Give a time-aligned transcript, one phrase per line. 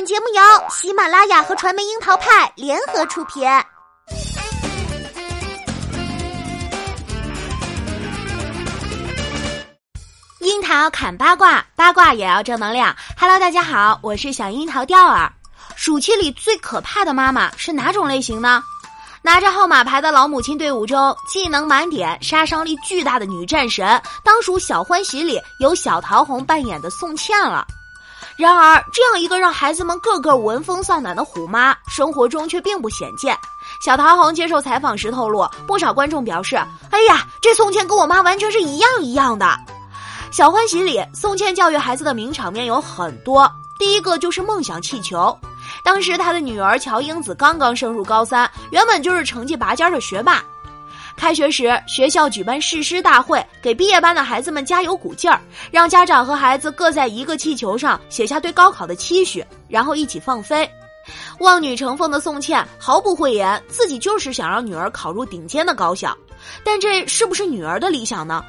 [0.00, 3.46] 本节目由喜马拉雅和传媒樱桃派联合出品。
[10.38, 12.96] 樱桃砍八卦，八卦也要正能量。
[13.14, 15.30] Hello，大家好，我是小樱桃钓儿。
[15.76, 18.62] 暑期里最可怕的妈妈是哪种类型呢？
[19.20, 27.66] 拿着号码牌的老母亲队伍中，技能满点、杀伤力巨大的女战神，当属《小欢喜》里由小桃红扮演的宋茜了。
[28.40, 33.38] 然而，这样一个让孩子们个个闻风丧胆的虎妈，生活中却并不鲜见。
[33.82, 36.56] 小桃红接受采访时透露，不少观众表示
[36.88, 39.44] ：“哎呀，这宋茜跟我妈完全是一样一样的。”
[40.34, 43.46] 《小欢喜》里，宋茜教育孩子的名场面有很多，
[43.78, 45.38] 第一个就是梦想气球。
[45.84, 50.42] 当时她的女儿乔英子刚刚升入高三，原本就是成绩拔尖的学霸。
[51.20, 55.38] 开学时，学校举办誓师大会，给毕业班的孩子们加油鼓劲儿，
[55.70, 60.66] 让家长和孩子各在一个气球上写下对高考的期许，然后一起放飞。
[61.40, 66.16] 望女成凤的宋茜毫不讳言，自己就是想让女儿考入顶尖的高校。
[66.64, 68.42] 但这是不是女儿的理想呢？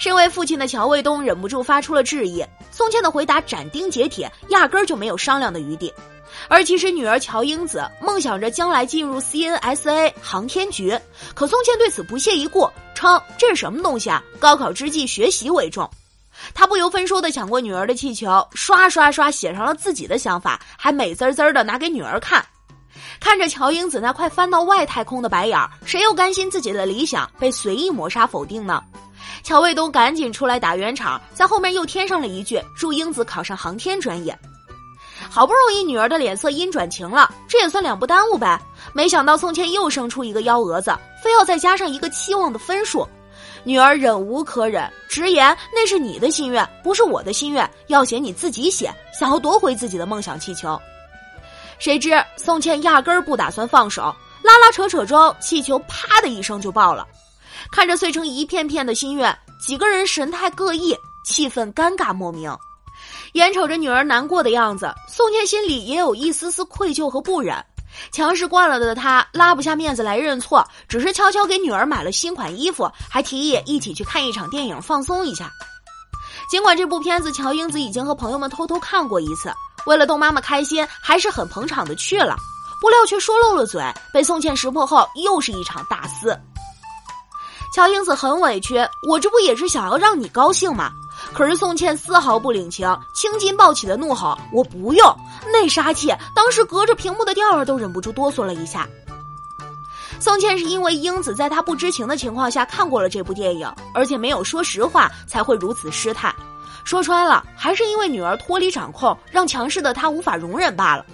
[0.00, 2.44] 身为父亲的乔卫东忍不住发出了质疑。
[2.72, 5.94] 宋茜的回答斩钉截铁，压根儿就没有商量的余地。
[6.48, 10.98] 而其实女儿乔英子梦想着将来进入 CNSA 航天局，
[11.34, 14.22] 可宋茜对此不屑一顾，称这是什么东西啊？
[14.38, 15.88] 高考之际学习为重。
[16.54, 22.44] 他不由分说的抢过女儿的气球，刷刷刷写上了自己的想法，还美滋滋的拿给女儿看。
[23.20, 28.82] 看着乔英子那快翻到外太空的白眼儿，谁又甘心自己的理想被随意抹杀否定呢？
[29.44, 34.36] 乔卫东赶紧出来打圆场，在后面又添上了一句：“祝英子考上航天专业。”
[35.34, 38.60] 好不容易女儿的脸色阴转晴了，这也算两不耽误呗。
[38.92, 40.94] 没想到宋茜又生出一个幺蛾子，
[41.24, 43.08] 非要再加上一个期望的分数。
[43.64, 50.78] 女儿忍无可忍，直言那是你的心愿，不是我的心愿，要写你自己写，想要夺回自己的梦想气球。
[51.78, 57.08] 谁知宋茜压根儿不打算放手，拉拉扯扯中，气球啪的一声就爆了。
[57.70, 60.94] 看着碎成一片片的心愿，几个人神态各异，
[61.24, 62.54] 气氛尴尬莫名。
[63.32, 67.56] 眼瞅着女儿难过的样子，宋茜心里也有一丝丝愧疚和不忍。
[68.10, 75.50] 强势惯了的她拉不下面子来认错，只是悄悄给女儿买了新款衣服，还提议一起去看一场电影放松一下。
[76.50, 79.50] 尽管这部片子乔英子已经和朋友们偷偷看过一次，
[79.86, 82.36] 为了逗妈妈开心，还是很捧场的去了。
[82.80, 83.82] 不料却说漏了嘴，
[84.12, 86.38] 被宋茜识破后，又是一场大撕。
[87.74, 88.76] 乔英子很委屈，
[89.08, 90.90] 我这不也是想要让你高兴吗？
[91.34, 95.16] 可是宋茜丝毫不领情，青筋暴起的怒吼：“我不用！”
[95.50, 98.86] 那杀气，当时隔着屏幕的调儿都忍不住哆嗦了一下。
[100.20, 106.32] 宋茜是因为英子在她不知情的情况下看过了这部电影，而且没有说实话，才会如此失态。
[106.84, 111.04] 说穿了，还是因为女儿脱离掌控，让强势的她无法容忍罢了。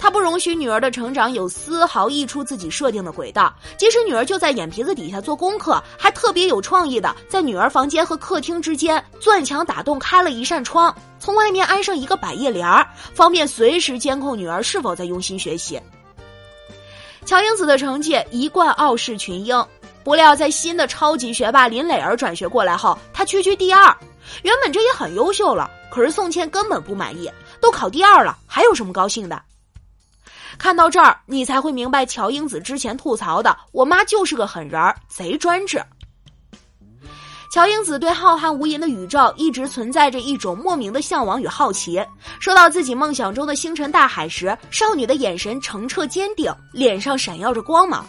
[0.00, 15.78] 他不容许女儿的成长有丝毫溢出自己设定的轨道，即使女儿就在眼皮子底下做功课，还特别有创意的在女儿房间和客厅之间钻墙打洞开了一扇窗，从外面安上一个百叶帘儿，方便随时监控女儿是否在用心学习。
[17.26, 19.62] 乔英子的成绩一贯傲视群英，
[20.02, 23.94] 不料在新的超级学霸林磊儿转学过来后，她屈居第二。
[24.42, 27.30] 原本这也很优秀了，可是宋茜根本不满意，
[27.60, 29.42] 都考第二了，还有什么高兴的？
[30.60, 35.82] 看到这儿，你才会明白乔英子之前吐槽的“我妈就是个狠人儿，贼专制”。
[37.50, 41.98] 乔英子对浩瀚无垠的宇宙一直存在着一种莫名的向往与好奇。
[42.38, 48.04] 说到自己梦想中的星辰大海时，少女的眼神澄澈坚定，脸上闪耀着光芒。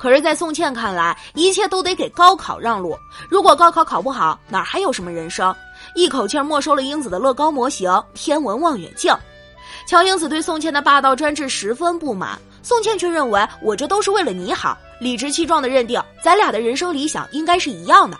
[0.00, 2.98] 可是，在宋茜看来，一切都得给高考让路。
[3.30, 5.54] 如果高考考不好，哪还有什么人生？
[5.94, 9.14] 一口气没收了英子的乐高模型、天文望远镜。
[9.86, 18.18] 乔英子对宋茜的霸道专制十分不满，宋茜却认为我这都是为了你好，理直气壮地认定咱俩的人生理想应该是一样的。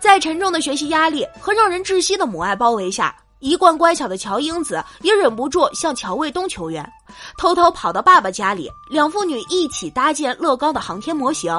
[0.00, 6.90] 在沉重的学习压力和让人窒息的母爱包围下，一贯乖巧的乔英子也忍不住向乔卫东求援，
[7.36, 11.52] 偷偷跑到爸爸家里，两父女一起搭建乐高的航天模型。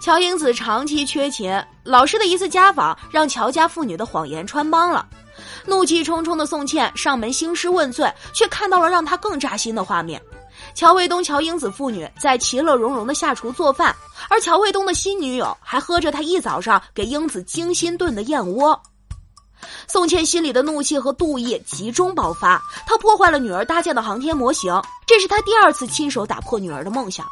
[0.00, 5.06] 乔英子长期缺勤，老师的一次家访让乔家父女的谎言穿帮了。
[5.66, 10.20] 怒气冲冲的宋茜上门兴师问罪，却看到了让她更扎心的画面：
[10.74, 13.94] 乔卫东、乔英子父女在其乐融融的下厨做饭，
[14.28, 18.80] 而乔卫东的新女友还喝着他一早上给英子精心炖的燕窝。
[19.86, 27.26] 宋茜心里的怒气和妒意集中爆发，她破坏了女儿搭建的航天模型，这是她第二次亲手打破女儿的梦想。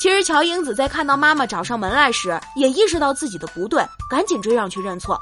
[0.00, 5.18] 其实，乔英子在看到妈妈找上门来时，也意识到自己的不对，赶紧追上去认错。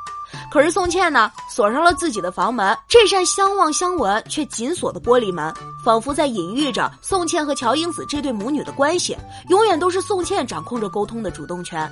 [0.51, 5.53] 可是宋茜呢，锁上了自己的房门，这扇相望相闻却紧锁的玻璃门，
[5.85, 9.17] 仿佛在隐喻着宋茜和乔英子这对母女的关系，
[9.49, 11.91] 永远都是宋茜掌控着沟通的主动权。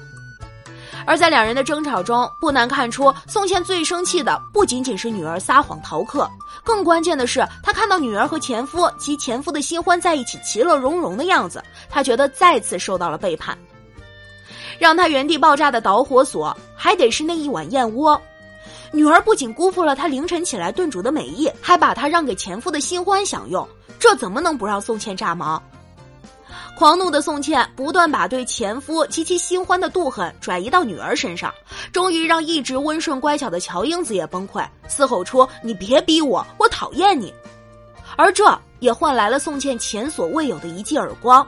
[1.06, 6.28] 而在两人的争吵中，不难看出，宋茜最生气的不仅仅是女儿撒谎逃课，
[6.62, 13.56] 更关键的是，她看到女儿和前夫及前夫的新欢在一起其乐融融的样子，她觉得再次受到了背叛。
[14.78, 18.20] 让她原地爆炸的导火索，还得是那一碗燕窝。
[18.92, 23.66] 女儿不仅辜负了她凌晨起来炖煮的美意，还把她让给前夫的新欢享用，
[23.98, 25.62] 这怎么能不让宋茜炸毛？
[26.76, 31.52] 狂怒的宋茜不断把对前夫及其新欢的妒恨转移到女儿身上，
[31.92, 37.32] 终于让一直温顺乖巧的乔英子也崩溃，嘶吼出“你别逼我，我讨厌你”，
[38.16, 41.46] 而这也换来了宋茜前所未有的一记耳光。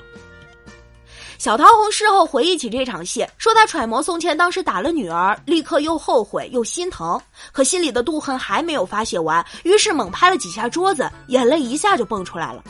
[1.42, 12.62] 小桃红事后回忆起这场戏，说她揣摩宋茜当时打了女儿，立刻又后悔又心疼，可心里的妒恨还没有发泄完，于是猛拍了几下桌子，眼泪一下就蹦出来了。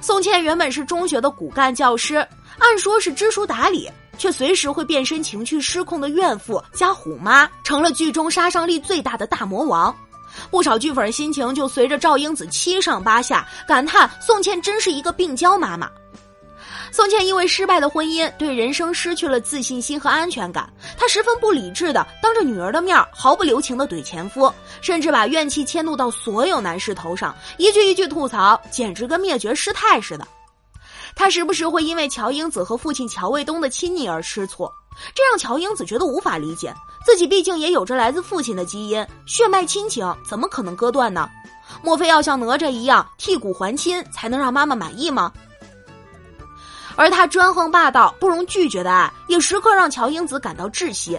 [0.00, 2.24] 宋茜原本是中学的骨干教师，
[2.60, 9.92] 按说是知书达理，却随时会变身情绪失控的怨妇加虎妈，成了剧中杀伤力最大的大魔王。
[10.52, 15.90] 不少剧粉心情就随着赵英子七上八下，感叹宋茜真是一个病娇妈妈。
[16.92, 20.72] 宋茜因为失败的婚姻，对人生失去了自信心和安全感。
[20.96, 30.26] 她十分不理智的当着女儿的面毫不留情的怼前夫，甚至把怨气迁怒到所有男士头上，一句一句吐槽，简直跟灭绝师太似的。
[31.14, 34.70] 她时不时会因为乔英子和父亲乔卫东的亲昵而吃醋，
[35.14, 36.74] 这让乔英子觉得无法理解。
[37.04, 41.28] 自己毕竟也有着来自父亲的基因，血脉亲情怎么可能割断呢？
[41.82, 45.32] 莫非要像哪吒一样剔骨还亲，才能让妈妈满意吗？
[46.96, 51.18] 而他专横霸道、不容拒绝的爱，也时刻让乔英子感到窒息。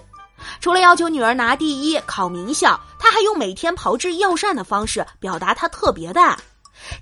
[0.59, 6.37] 除了要求女儿拿第一、考名校，他还用每天炮制药膳的方式表达他特别的爱。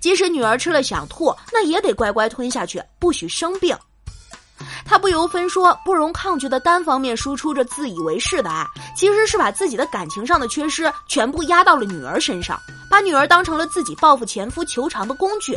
[0.00, 3.76] 即使女儿吃了想吐，那也得乖乖吞下去，不许生病。
[4.86, 12.58] 他不由分说、不容抗拒的单方面输出着自以为是的爱，其实是把自己的感情上的缺失全部压到了女儿身上，
[12.90, 15.54] 把女儿当成了自己报复前夫求偿的工具。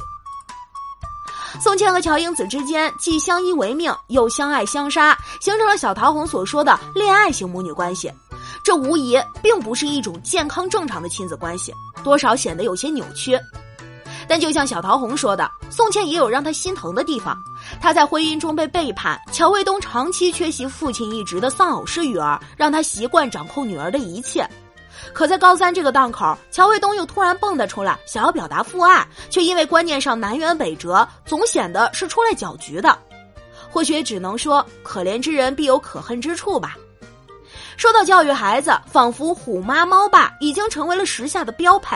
[1.62, 8.10] 宋茜和乔英子之间既相依为命，又相爱相杀，形成了小桃红所说的恋爱型母女关系。
[8.64, 13.38] 这无疑并不是一种健康正常的亲子关系，多少显得有些扭曲。
[14.28, 17.36] 但就像小桃红说的，宋茜也有让她心疼的地方。
[17.82, 24.48] 她在婚姻中被背叛，乔卫东长期缺席父亲一职的丧偶式育儿，让她习惯掌控女儿的一切。
[25.14, 32.98] 可在高三这个档口，乔卫东又突然蹦跶出来，想要表达父爱，却因为观念上南辕北辙，总显得是出来搅局的。
[33.70, 36.76] 或许只能说，可怜之人必有可恨之处吧。
[37.78, 41.96] 说到教育孩子，仿佛虎妈猫爸已经成为了时下的标配。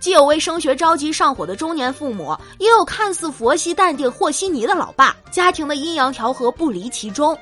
[0.00, 7.36] 既有为升学着急上火的中年父母，也有看似佛系淡定和稀泥的老爸，家庭的阴阳调和不离其中。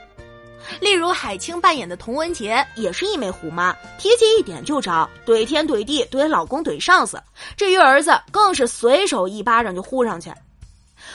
[0.80, 7.20] 例如海清扮演的童文洁也是一枚虎妈，提起一点就着，怼天怼地怼老公怼上司。
[7.56, 10.32] 至于儿子，更是随手一巴掌就呼上去。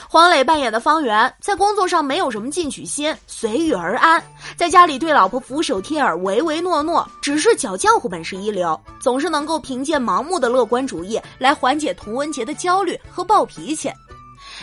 [0.06, 4.22] 黄磊扮演的方圆在工作上没有什么进取心，随遇而安，
[4.56, 13.90] 在家里对老婆俯首帖耳，唯唯诺诺，只是搅浆糊本事一流，总是能够凭借盲目的乐观主义来缓解童文洁的焦虑和暴脾气。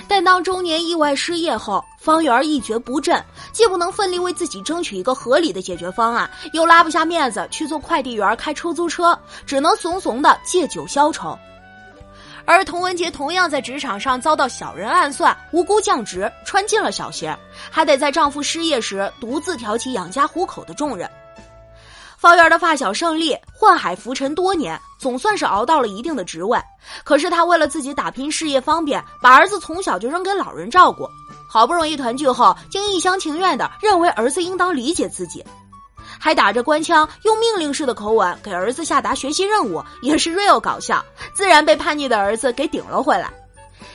[0.08, 11.38] 但当中年意外失业后，方圆一蹶不振，既不能奋力为自己争取一个合理的解决方案，又拉不下面子去做快递员、开出租车，只能怂怂的借酒消愁。
[12.46, 17.36] 而童文杰同样在职场上遭到小人暗算，无辜降职，穿进了小鞋，
[17.72, 21.10] 还得在丈夫失业时独自挑起养家糊口的重任。
[22.26, 26.60] 方圆的发小胜利宦海浮沉多年，总算是熬到了一定的职位。
[27.04, 31.08] 可是他为了自己打拼事业方便，把儿子从小就扔给老人照顾。
[31.48, 35.46] 好不容易团聚后，竟一厢情愿的认为儿子应当理解自己，
[36.20, 41.06] 还打着官腔，用命令式的口吻给儿子下达学习任务，也是 real 搞笑。
[41.36, 43.32] 自然被叛逆的儿子给顶了回来。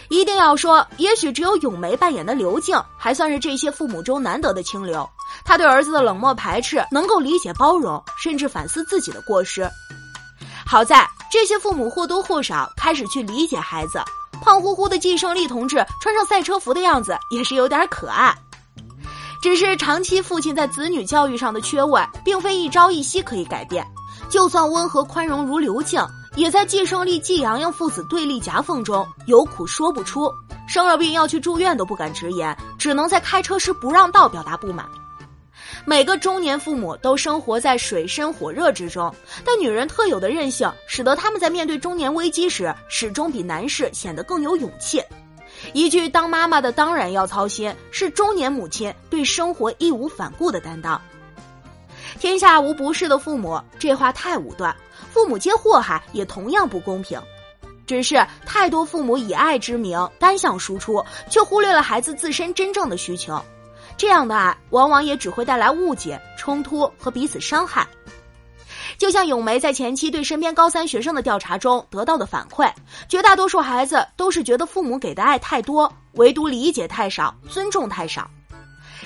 [0.09, 5.09] 一定要说，也许只有咏梅扮演的刘静，还算是这些父母中难得的清流。
[5.45, 9.69] 他对儿子的冷漠排斥能够理解包容，甚至反思自己的过失。
[10.67, 14.01] 好在这些父母或多或少开始去理解孩子。
[14.43, 18.35] 胖乎乎的季胜利同志穿上赛车服的样子也是有点可爱。
[19.43, 23.87] 只是长期父亲在子女教育上的缺位，并非一朝一夕可以改变。
[24.31, 26.03] 就算温和宽容如刘静，
[26.37, 30.33] 也在季胜利、季阳阳父子对立夹缝中有苦说不出。
[30.67, 34.89] 生了病要去住院都不敢直言，只能在开车时不让道表达不满。
[35.85, 39.13] 每个中年父母都生活在水深火热之中，
[39.45, 45.03] 但女人特有的韧性，使得他们在面对中年危机时，始终比男士显得更有勇气。
[45.73, 51.01] 一句“当妈妈的当然要操心”，是中年母亲对生活义无反顾的担当。
[52.19, 54.75] 天下无不是的父母，这话太武断。
[55.11, 57.21] 父母皆祸害，也同样不公平。
[57.87, 63.43] 只是太多父母以爱之名单向输出，却忽略了孩子自身真正的需求。
[64.01, 67.87] 这样的爱，往往也只会带来误解、冲突和彼此伤害。
[68.97, 72.73] 就像咏梅在前期对身边高三学生的调查中得到的反馈，
[73.11, 78.31] 绝大多数孩子都是觉得父母给的爱太多，唯独理解太少，尊重太少。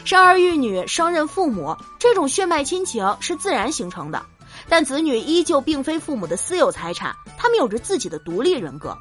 [0.04, 4.24] 生儿育女、生任父母，这种血脉亲情是自然形成的。
[4.68, 8.96] 但子女依旧并非父母的私有财产，他们有着自己的独立人格。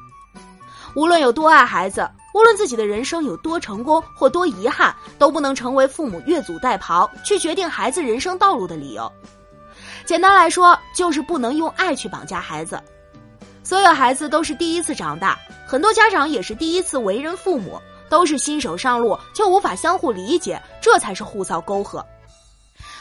[0.96, 9.10] 无论有多爱孩子，无论自己的人生有多成功或多遗憾，都不能成为父母越俎代庖去决定孩子人生道路的理由。
[10.04, 12.82] 简单来说，就是不能用爱去绑架孩子。
[13.62, 22.04] 所有孩子都是第一次长大，很多家长也是第一次为人父母，都是新手上路，就无法相互理解，这才是互造沟壑。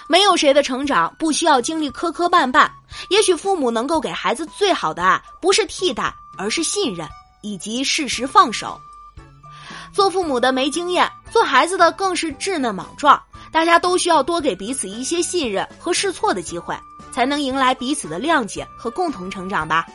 [0.08, 2.70] 没有谁的成长不需要经历磕磕绊绊，
[3.10, 7.08] 也许父母能够给孩子最好的爱，不是替代，而是信任
[7.42, 8.80] 以及适时放手。
[9.94, 13.22] 做父母的没经验，做孩子的更是稚嫩莽撞，
[13.52, 16.76] 大家都需要多给彼此一些信任和试错的机会，
[17.12, 19.86] 才能迎来彼此的谅解和共同成长吧。